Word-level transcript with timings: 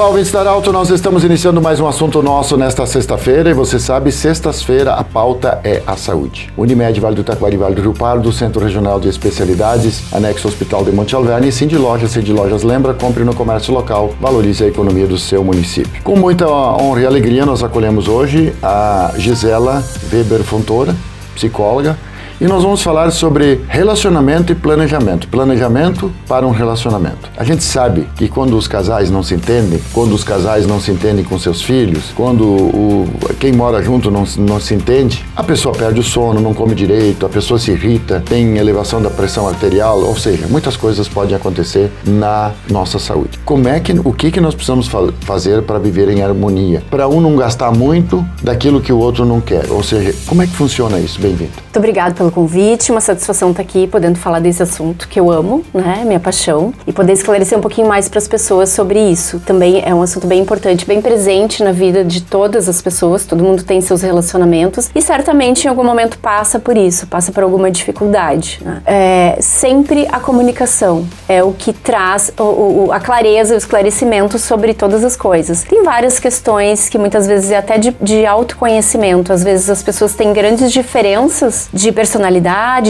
Olá, 0.00 0.08
ouvintes 0.08 0.32
da 0.32 0.40
Arauto, 0.40 0.72
nós 0.72 0.88
estamos 0.88 1.24
iniciando 1.24 1.60
mais 1.60 1.78
um 1.78 1.86
assunto 1.86 2.22
nosso 2.22 2.56
nesta 2.56 2.86
sexta-feira 2.86 3.50
e 3.50 3.52
você 3.52 3.78
sabe, 3.78 4.10
sextas-feira 4.10 4.94
a 4.94 5.04
pauta 5.04 5.60
é 5.62 5.82
a 5.86 5.94
saúde. 5.94 6.50
Unimed 6.56 6.98
Vale 6.98 7.14
do 7.14 7.22
Taquari, 7.22 7.58
Vale 7.58 7.74
do 7.74 7.82
Rio 7.82 7.92
Pardo, 7.92 8.32
Centro 8.32 8.64
Regional 8.64 8.98
de 8.98 9.10
Especialidades, 9.10 10.10
Anexo 10.10 10.48
Hospital 10.48 10.86
de 10.86 10.90
Monte 10.90 11.14
Alverne 11.14 11.48
e 11.48 11.52
Cindy 11.52 11.76
Lojas. 11.76 12.12
Cindy 12.12 12.32
Lojas 12.32 12.62
lembra, 12.62 12.94
compre 12.94 13.24
no 13.24 13.34
comércio 13.34 13.74
local, 13.74 14.14
valorize 14.18 14.64
a 14.64 14.68
economia 14.68 15.06
do 15.06 15.18
seu 15.18 15.44
município. 15.44 16.02
Com 16.02 16.16
muita 16.16 16.48
honra 16.48 17.02
e 17.02 17.06
alegria, 17.06 17.44
nós 17.44 17.62
acolhemos 17.62 18.08
hoje 18.08 18.54
a 18.62 19.12
Gisela 19.18 19.84
Weber 20.10 20.42
Fontoura, 20.42 20.96
psicóloga, 21.34 21.98
e 22.40 22.46
nós 22.46 22.62
vamos 22.62 22.82
falar 22.82 23.10
sobre 23.10 23.60
relacionamento 23.68 24.50
e 24.50 24.54
planejamento. 24.54 25.28
Planejamento 25.28 26.10
para 26.26 26.46
um 26.46 26.50
relacionamento. 26.50 27.30
A 27.36 27.44
gente 27.44 27.62
sabe 27.62 28.08
que 28.16 28.28
quando 28.28 28.56
os 28.56 28.66
casais 28.66 29.10
não 29.10 29.22
se 29.22 29.34
entendem, 29.34 29.78
quando 29.92 30.14
os 30.14 30.24
casais 30.24 30.66
não 30.66 30.80
se 30.80 30.90
entendem 30.90 31.22
com 31.22 31.38
seus 31.38 31.60
filhos, 31.60 32.12
quando 32.16 32.44
o, 32.44 33.08
quem 33.38 33.52
mora 33.52 33.82
junto 33.82 34.10
não, 34.10 34.24
não 34.38 34.58
se 34.58 34.74
entende, 34.74 35.22
a 35.36 35.42
pessoa 35.42 35.74
perde 35.74 36.00
o 36.00 36.02
sono, 36.02 36.40
não 36.40 36.54
come 36.54 36.74
direito, 36.74 37.26
a 37.26 37.28
pessoa 37.28 37.58
se 37.58 37.72
irrita, 37.72 38.22
tem 38.24 38.56
elevação 38.56 39.02
da 39.02 39.10
pressão 39.10 39.46
arterial, 39.46 40.00
ou 40.00 40.16
seja, 40.16 40.46
muitas 40.46 40.76
coisas 40.76 41.08
podem 41.08 41.36
acontecer 41.36 41.90
na 42.06 42.52
nossa 42.70 42.98
saúde. 42.98 43.38
Como 43.44 43.68
é 43.68 43.78
que, 43.80 43.92
o 44.02 44.12
que, 44.14 44.30
que 44.30 44.40
nós 44.40 44.54
precisamos 44.54 44.88
fa 44.88 45.00
fazer 45.20 45.62
para 45.62 45.78
viver 45.78 46.08
em 46.08 46.22
harmonia? 46.22 46.82
Para 46.90 47.06
um 47.06 47.20
não 47.20 47.36
gastar 47.36 47.70
muito 47.70 48.24
daquilo 48.42 48.80
que 48.80 48.92
o 48.92 48.98
outro 48.98 49.26
não 49.26 49.40
quer. 49.40 49.70
Ou 49.70 49.82
seja, 49.82 50.14
como 50.26 50.42
é 50.42 50.46
que 50.46 50.54
funciona 50.54 50.98
isso? 50.98 51.20
Bem-vindo. 51.20 51.52
Muito 51.62 51.78
obrigada 51.78 52.14
pelo 52.14 52.29
convite, 52.32 52.90
uma 52.90 53.00
satisfação 53.00 53.50
estar 53.50 53.62
aqui 53.62 53.86
podendo 53.86 54.18
falar 54.18 54.40
desse 54.40 54.62
assunto 54.62 55.08
que 55.08 55.18
eu 55.18 55.30
amo, 55.30 55.64
né, 55.72 56.02
minha 56.04 56.20
paixão, 56.20 56.72
e 56.86 56.92
poder 56.92 57.12
esclarecer 57.12 57.56
um 57.56 57.60
pouquinho 57.60 57.88
mais 57.88 58.08
para 58.08 58.18
as 58.18 58.28
pessoas 58.28 58.70
sobre 58.70 59.00
isso. 59.00 59.40
Também 59.40 59.82
é 59.84 59.94
um 59.94 60.02
assunto 60.02 60.26
bem 60.26 60.40
importante, 60.40 60.86
bem 60.86 61.00
presente 61.00 61.62
na 61.62 61.72
vida 61.72 62.04
de 62.04 62.22
todas 62.22 62.68
as 62.68 62.80
pessoas, 62.80 63.24
todo 63.24 63.42
mundo 63.42 63.62
tem 63.62 63.80
seus 63.80 64.02
relacionamentos 64.02 64.90
e 64.94 65.02
certamente 65.02 65.64
em 65.64 65.68
algum 65.68 65.84
momento 65.84 66.18
passa 66.18 66.58
por 66.58 66.76
isso, 66.76 67.06
passa 67.06 67.32
por 67.32 67.42
alguma 67.42 67.70
dificuldade. 67.70 68.60
Né? 68.62 68.82
É, 68.86 69.38
sempre 69.40 70.06
a 70.10 70.20
comunicação 70.20 71.06
é 71.28 71.42
o 71.42 71.52
que 71.52 71.72
traz 71.72 72.32
o, 72.38 72.42
o, 72.42 72.92
a 72.92 73.00
clareza 73.00 73.54
o 73.54 73.56
esclarecimento 73.56 74.38
sobre 74.38 74.74
todas 74.74 75.04
as 75.04 75.16
coisas. 75.16 75.62
Tem 75.64 75.82
várias 75.82 76.18
questões 76.18 76.88
que 76.88 76.98
muitas 76.98 77.26
vezes 77.26 77.50
é 77.50 77.56
até 77.56 77.78
de, 77.78 77.94
de 78.00 78.26
autoconhecimento, 78.26 79.32
às 79.32 79.42
vezes 79.42 79.68
as 79.70 79.82
pessoas 79.82 80.14
têm 80.14 80.32
grandes 80.32 80.70
diferenças 80.72 81.68
de 81.72 81.92
personalidade, 81.92 82.19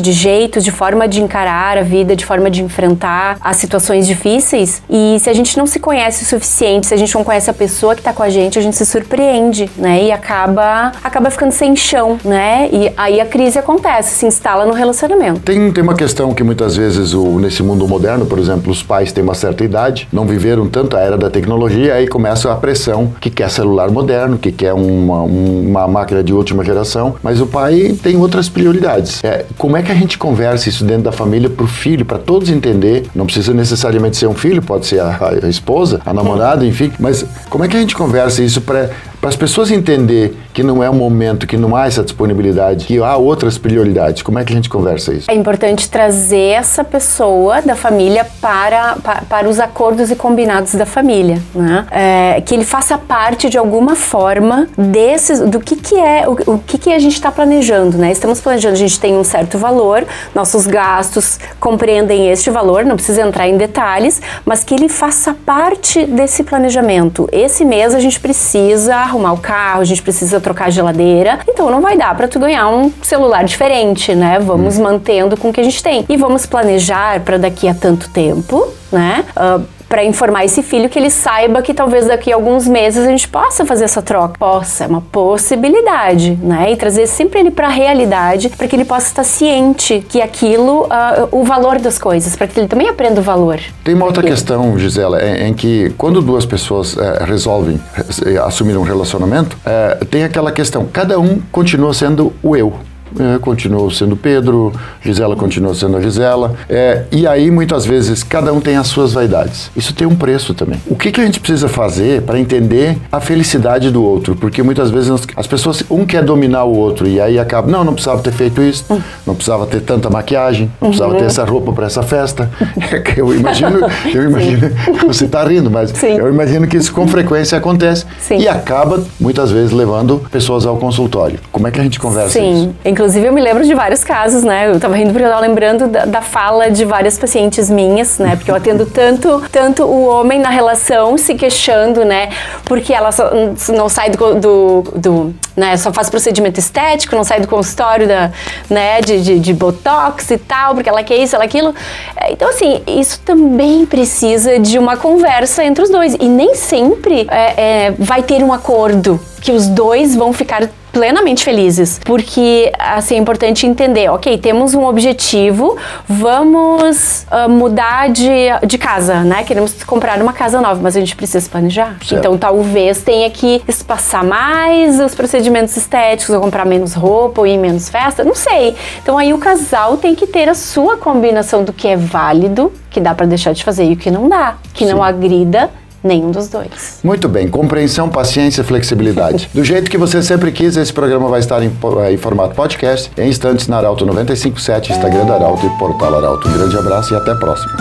de 0.00 0.12
jeito, 0.12 0.60
de 0.60 0.70
forma 0.70 1.08
de 1.08 1.22
encarar 1.22 1.78
a 1.78 1.82
vida, 1.82 2.14
de 2.14 2.24
forma 2.24 2.50
de 2.50 2.62
enfrentar 2.62 3.36
as 3.40 3.56
situações 3.56 4.06
difíceis. 4.06 4.82
E 4.88 5.18
se 5.20 5.28
a 5.28 5.34
gente 5.34 5.56
não 5.56 5.66
se 5.66 5.78
conhece 5.78 6.24
o 6.24 6.26
suficiente, 6.26 6.86
se 6.86 6.94
a 6.94 6.96
gente 6.96 7.14
não 7.14 7.24
conhece 7.24 7.50
a 7.50 7.54
pessoa 7.54 7.94
que 7.94 8.00
está 8.00 8.12
com 8.12 8.22
a 8.22 8.28
gente, 8.28 8.58
a 8.58 8.62
gente 8.62 8.76
se 8.76 8.86
surpreende, 8.86 9.70
né? 9.76 10.04
E 10.04 10.12
acaba 10.12 10.92
acaba 11.02 11.30
ficando 11.30 11.52
sem 11.52 11.74
chão, 11.76 12.18
né? 12.24 12.68
E 12.72 12.92
aí 12.96 13.20
a 13.20 13.26
crise 13.26 13.58
acontece, 13.58 14.14
se 14.14 14.26
instala 14.26 14.64
no 14.66 14.72
relacionamento. 14.72 15.40
Tem, 15.40 15.70
tem 15.72 15.82
uma 15.82 15.94
questão 15.94 16.32
que 16.34 16.42
muitas 16.42 16.76
vezes 16.76 17.14
o, 17.14 17.38
nesse 17.38 17.62
mundo 17.62 17.86
moderno, 17.88 18.26
por 18.26 18.38
exemplo, 18.38 18.70
os 18.70 18.82
pais 18.82 19.12
têm 19.12 19.24
uma 19.24 19.34
certa 19.34 19.64
idade, 19.64 20.08
não 20.12 20.26
viveram 20.26 20.68
tanto 20.68 20.96
a 20.96 21.00
era 21.00 21.16
da 21.16 21.30
tecnologia, 21.30 21.94
aí 21.94 22.06
começa 22.06 22.52
a 22.52 22.56
pressão 22.56 23.12
que 23.20 23.30
quer 23.30 23.50
celular 23.50 23.90
moderno, 23.90 24.38
que 24.38 24.52
quer 24.52 24.72
uma, 24.72 25.22
uma 25.22 25.88
máquina 25.88 26.22
de 26.22 26.32
última 26.32 26.64
geração, 26.64 27.16
mas 27.22 27.40
o 27.40 27.46
pai 27.46 27.96
tem 28.02 28.16
outras 28.16 28.48
prioridades. 28.48 29.07
É, 29.22 29.44
como 29.56 29.76
é 29.76 29.82
que 29.82 29.90
a 29.90 29.94
gente 29.94 30.18
conversa 30.18 30.68
isso 30.68 30.84
dentro 30.84 31.04
da 31.04 31.12
família 31.12 31.48
para 31.48 31.64
o 31.64 31.68
filho, 31.68 32.04
para 32.04 32.18
todos 32.18 32.50
entender? 32.50 33.06
Não 33.14 33.24
precisa 33.24 33.52
necessariamente 33.52 34.16
ser 34.16 34.26
um 34.26 34.34
filho, 34.34 34.62
pode 34.62 34.86
ser 34.86 35.00
a, 35.00 35.18
a 35.42 35.48
esposa, 35.48 36.00
a 36.04 36.12
namorada, 36.12 36.64
enfim. 36.64 36.92
Mas 36.98 37.24
como 37.48 37.64
é 37.64 37.68
que 37.68 37.76
a 37.76 37.80
gente 37.80 37.94
conversa 37.94 38.42
isso 38.42 38.60
para 38.60 38.90
as 39.22 39.36
pessoas 39.36 39.70
entender 39.70 40.36
que 40.58 40.62
não 40.64 40.82
é 40.82 40.90
o 40.90 40.92
momento, 40.92 41.46
que 41.46 41.56
não 41.56 41.76
há 41.76 41.86
essa 41.86 42.02
disponibilidade, 42.02 42.84
que 42.84 42.98
há 42.98 43.16
outras 43.16 43.56
prioridades, 43.56 44.22
como 44.22 44.40
é 44.40 44.44
que 44.44 44.52
a 44.52 44.56
gente 44.56 44.68
conversa 44.68 45.14
isso? 45.14 45.30
É 45.30 45.34
importante 45.34 45.88
trazer 45.88 46.48
essa 46.48 46.82
pessoa 46.82 47.62
da 47.62 47.76
família 47.76 48.26
para, 48.40 48.96
para, 48.96 49.22
para 49.22 49.48
os 49.48 49.60
acordos 49.60 50.10
e 50.10 50.16
combinados 50.16 50.74
da 50.74 50.84
família, 50.84 51.40
né? 51.54 51.86
É, 51.92 52.40
que 52.40 52.56
ele 52.56 52.64
faça 52.64 52.98
parte 52.98 53.48
de 53.48 53.56
alguma 53.56 53.94
forma 53.94 54.66
desses, 54.76 55.38
do 55.38 55.60
que, 55.60 55.76
que 55.76 55.94
é, 55.94 56.28
o, 56.28 56.54
o 56.54 56.58
que, 56.58 56.76
que 56.76 56.92
a 56.92 56.98
gente 56.98 57.14
está 57.14 57.30
planejando, 57.30 57.96
né? 57.96 58.10
Estamos 58.10 58.40
planejando, 58.40 58.74
a 58.74 58.78
gente 58.78 58.98
tem 58.98 59.14
um 59.14 59.22
certo 59.22 59.58
valor, 59.58 60.04
nossos 60.34 60.66
gastos 60.66 61.38
compreendem 61.60 62.32
este 62.32 62.50
valor, 62.50 62.84
não 62.84 62.96
precisa 62.96 63.22
entrar 63.22 63.46
em 63.46 63.56
detalhes, 63.56 64.20
mas 64.44 64.64
que 64.64 64.74
ele 64.74 64.88
faça 64.88 65.36
parte 65.46 66.04
desse 66.04 66.42
planejamento. 66.42 67.28
Esse 67.30 67.64
mês 67.64 67.94
a 67.94 68.00
gente 68.00 68.18
precisa 68.18 68.96
arrumar 68.96 69.34
o 69.34 69.38
carro, 69.38 69.82
a 69.82 69.84
gente 69.84 70.02
precisa 70.02 70.40
trocar 70.48 70.66
a 70.66 70.70
geladeira. 70.70 71.40
Então 71.46 71.70
não 71.70 71.80
vai 71.80 71.96
dar 71.96 72.14
para 72.16 72.26
tu 72.26 72.38
ganhar 72.38 72.68
um 72.68 72.90
celular 73.02 73.44
diferente, 73.44 74.14
né? 74.14 74.38
Vamos 74.38 74.78
hum. 74.78 74.82
mantendo 74.82 75.36
com 75.36 75.50
o 75.50 75.52
que 75.52 75.60
a 75.60 75.64
gente 75.64 75.82
tem. 75.82 76.06
E 76.08 76.16
vamos 76.16 76.46
planejar 76.46 77.20
para 77.20 77.36
daqui 77.36 77.68
a 77.68 77.74
tanto 77.74 78.08
tempo, 78.10 78.66
né? 78.90 79.24
Uh, 79.36 79.77
para 79.88 80.04
informar 80.04 80.44
esse 80.44 80.62
filho 80.62 80.88
que 80.88 80.98
ele 80.98 81.10
saiba 81.10 81.62
que 81.62 81.72
talvez 81.72 82.06
daqui 82.06 82.32
a 82.32 82.34
alguns 82.34 82.68
meses 82.68 83.06
a 83.06 83.10
gente 83.10 83.28
possa 83.28 83.64
fazer 83.64 83.84
essa 83.84 84.02
troca. 84.02 84.38
Possa, 84.38 84.84
é 84.84 84.86
uma 84.86 85.00
possibilidade, 85.00 86.38
né? 86.42 86.72
E 86.72 86.76
trazer 86.76 87.06
sempre 87.06 87.40
ele 87.40 87.50
para 87.50 87.66
a 87.66 87.70
realidade, 87.70 88.50
para 88.50 88.68
que 88.68 88.76
ele 88.76 88.84
possa 88.84 89.06
estar 89.06 89.24
ciente 89.24 90.04
que 90.08 90.20
aquilo, 90.20 90.84
uh, 90.84 91.28
o 91.32 91.44
valor 91.44 91.78
das 91.78 91.98
coisas, 91.98 92.36
para 92.36 92.46
que 92.46 92.58
ele 92.60 92.68
também 92.68 92.88
aprenda 92.88 93.20
o 93.20 93.22
valor. 93.22 93.58
Tem 93.82 93.94
uma 93.94 94.04
outra 94.04 94.22
questão, 94.22 94.78
Gisela, 94.78 95.22
em, 95.22 95.48
em, 95.48 95.54
que 95.54 95.90
quando 95.96 96.20
duas 96.20 96.44
pessoas 96.44 96.96
é, 96.96 97.24
resolvem 97.24 97.80
é, 98.26 98.38
assumir 98.38 98.76
um 98.76 98.82
relacionamento, 98.82 99.56
é, 99.64 100.04
tem 100.10 100.24
aquela 100.24 100.52
questão, 100.52 100.86
cada 100.92 101.18
um 101.18 101.40
continua 101.50 101.94
sendo 101.94 102.32
o 102.42 102.56
eu. 102.56 102.74
É, 103.18 103.38
continuou 103.38 103.90
sendo 103.90 104.16
Pedro, 104.16 104.72
Gisela 105.02 105.36
continuou 105.36 105.74
sendo 105.74 105.96
a 105.96 106.00
Gisela. 106.00 106.54
É, 106.68 107.04
e 107.10 107.26
aí, 107.26 107.50
muitas 107.50 107.86
vezes, 107.86 108.22
cada 108.22 108.52
um 108.52 108.60
tem 108.60 108.76
as 108.76 108.88
suas 108.88 109.12
vaidades. 109.12 109.70
Isso 109.76 109.94
tem 109.94 110.06
um 110.06 110.16
preço 110.16 110.54
também. 110.54 110.80
O 110.86 110.96
que, 110.96 111.10
que 111.10 111.20
a 111.20 111.24
gente 111.24 111.40
precisa 111.40 111.68
fazer 111.68 112.22
para 112.22 112.38
entender 112.38 112.98
a 113.10 113.20
felicidade 113.20 113.90
do 113.90 114.02
outro? 114.02 114.36
Porque 114.36 114.62
muitas 114.62 114.90
vezes 114.90 115.10
as 115.36 115.46
pessoas, 115.46 115.82
um 115.90 116.04
quer 116.04 116.22
dominar 116.22 116.64
o 116.64 116.74
outro 116.74 117.06
e 117.06 117.20
aí 117.20 117.38
acaba, 117.38 117.70
não, 117.70 117.84
não 117.84 117.92
precisava 117.92 118.20
ter 118.22 118.32
feito 118.32 118.62
isso, 118.62 118.84
não 119.26 119.34
precisava 119.34 119.66
ter 119.66 119.80
tanta 119.80 120.10
maquiagem, 120.10 120.70
não 120.80 120.88
precisava 120.88 121.12
uhum. 121.12 121.18
ter 121.18 121.26
essa 121.26 121.44
roupa 121.44 121.72
para 121.72 121.86
essa 121.86 122.02
festa. 122.02 122.50
eu 123.16 123.34
imagino, 123.34 123.80
eu 124.14 124.24
imagino, 124.24 124.70
você 125.06 125.24
está 125.24 125.44
rindo, 125.44 125.70
mas 125.70 125.90
Sim. 125.90 126.18
eu 126.18 126.28
imagino 126.28 126.66
que 126.66 126.76
isso 126.76 126.92
com 126.92 127.06
frequência 127.06 127.56
acontece 127.58 128.04
Sim. 128.20 128.38
e 128.38 128.48
acaba, 128.48 129.02
muitas 129.20 129.50
vezes, 129.50 129.72
levando 129.72 130.22
pessoas 130.30 130.66
ao 130.66 130.76
consultório. 130.76 131.38
Como 131.50 131.66
é 131.66 131.70
que 131.70 131.80
a 131.80 131.82
gente 131.82 131.98
conversa 131.98 132.38
Sim. 132.38 132.52
isso? 132.52 132.74
Inclusive, 132.98 133.28
eu 133.28 133.32
me 133.32 133.40
lembro 133.40 133.64
de 133.64 133.72
vários 133.74 134.02
casos, 134.02 134.42
né? 134.42 134.68
Eu 134.68 134.80
tava 134.80 134.96
rindo 134.96 135.12
porque 135.12 135.24
eu 135.24 135.28
tava 135.28 135.40
lembrando 135.40 135.86
da, 135.86 136.04
da 136.04 136.20
fala 136.20 136.68
de 136.68 136.84
várias 136.84 137.16
pacientes 137.16 137.70
minhas, 137.70 138.18
né? 138.18 138.34
Porque 138.34 138.50
eu 138.50 138.56
atendo 138.56 138.84
tanto, 138.86 139.40
tanto 139.52 139.84
o 139.84 140.04
homem 140.04 140.40
na 140.40 140.48
relação 140.48 141.16
se 141.16 141.36
queixando, 141.36 142.04
né? 142.04 142.28
Porque 142.64 142.92
ela 142.92 143.12
só, 143.12 143.30
não 143.68 143.88
sai 143.88 144.10
do, 144.10 144.34
do, 144.34 144.82
do 144.96 145.34
né? 145.56 145.76
Só 145.76 145.92
faz 145.92 146.10
procedimento 146.10 146.58
estético, 146.58 147.14
não 147.14 147.22
sai 147.22 147.40
do 147.40 147.46
consultório 147.46 148.08
da, 148.08 148.32
né? 148.68 149.00
De, 149.00 149.22
de, 149.22 149.38
de 149.38 149.54
botox 149.54 150.28
e 150.32 150.38
tal, 150.38 150.74
porque 150.74 150.88
ela 150.88 151.04
quer 151.04 151.18
isso, 151.18 151.36
ela 151.36 151.44
aquilo. 151.44 151.72
É, 152.16 152.32
então, 152.32 152.48
assim, 152.48 152.82
isso 152.84 153.20
também 153.20 153.86
precisa 153.86 154.58
de 154.58 154.76
uma 154.76 154.96
conversa 154.96 155.62
entre 155.62 155.84
os 155.84 155.88
dois. 155.88 156.16
E 156.18 156.28
nem 156.28 156.56
sempre 156.56 157.28
é, 157.30 157.86
é, 157.86 157.94
vai 157.96 158.24
ter 158.24 158.42
um 158.42 158.52
acordo 158.52 159.20
que 159.40 159.52
os 159.52 159.68
dois 159.68 160.16
vão 160.16 160.32
ficar 160.32 160.68
plenamente 160.92 161.44
felizes, 161.44 162.00
porque 162.04 162.72
assim 162.78 163.16
é 163.16 163.18
importante 163.18 163.66
entender, 163.66 164.10
ok, 164.10 164.38
temos 164.38 164.74
um 164.74 164.84
objetivo, 164.84 165.76
vamos 166.08 167.26
uh, 167.30 167.48
mudar 167.48 168.08
de, 168.08 168.48
de 168.66 168.78
casa, 168.78 169.22
né? 169.22 169.44
Queremos 169.44 169.82
comprar 169.84 170.20
uma 170.20 170.32
casa 170.32 170.60
nova, 170.60 170.80
mas 170.82 170.96
a 170.96 171.00
gente 171.00 171.14
precisa 171.14 171.48
planejar. 171.48 171.96
Certo. 172.00 172.14
Então 172.14 172.36
talvez 172.36 173.02
tenha 173.02 173.28
que 173.30 173.62
espaçar 173.68 174.24
mais 174.24 174.98
os 175.00 175.14
procedimentos 175.14 175.76
estéticos, 175.76 176.34
ou 176.34 176.40
comprar 176.40 176.64
menos 176.64 176.94
roupa, 176.94 177.40
ou 177.40 177.46
ir 177.46 177.58
menos 177.58 177.88
festa, 177.88 178.24
não 178.24 178.34
sei. 178.34 178.74
Então 179.02 179.18
aí 179.18 179.32
o 179.32 179.38
casal 179.38 179.96
tem 179.96 180.14
que 180.14 180.26
ter 180.26 180.48
a 180.48 180.54
sua 180.54 180.96
combinação 180.96 181.64
do 181.64 181.72
que 181.72 181.88
é 181.88 181.96
válido, 181.96 182.72
que 182.90 183.00
dá 183.00 183.14
para 183.14 183.26
deixar 183.26 183.52
de 183.52 183.62
fazer 183.64 183.84
e 183.84 183.92
o 183.92 183.96
que 183.96 184.10
não 184.10 184.28
dá, 184.28 184.56
que 184.74 184.84
Sim. 184.84 184.92
não 184.92 185.02
agrida 185.02 185.70
Nenhum 186.02 186.30
dos 186.30 186.48
dois. 186.48 187.00
Muito 187.02 187.28
bem. 187.28 187.48
Compreensão, 187.48 188.08
paciência, 188.08 188.62
flexibilidade. 188.62 189.50
Do 189.52 189.64
jeito 189.64 189.90
que 189.90 189.98
você 189.98 190.22
sempre 190.22 190.52
quis, 190.52 190.76
esse 190.76 190.92
programa 190.92 191.28
vai 191.28 191.40
estar 191.40 191.60
em, 191.62 191.72
em 192.10 192.16
formato 192.16 192.54
podcast, 192.54 193.10
em 193.16 193.28
instantes 193.28 193.66
na 193.66 193.78
Arauto 193.78 194.06
957, 194.06 194.92
Instagram 194.92 195.26
da 195.26 195.34
Arauto 195.34 195.66
e 195.66 195.70
Portal 195.78 196.16
Arauto. 196.16 196.48
Um 196.48 196.52
grande 196.52 196.76
abraço 196.76 197.12
e 197.12 197.16
até 197.16 197.32
a 197.32 197.36
próxima. 197.36 197.72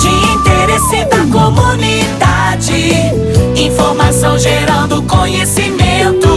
De 0.00 0.08
interesse 0.38 1.04
da 1.06 1.24
comunidade, 1.32 2.92
informação 3.56 4.38
gerando 4.38 5.02
conhecimento. 5.02 6.28